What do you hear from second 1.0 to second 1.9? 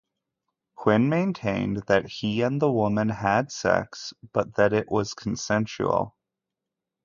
maintained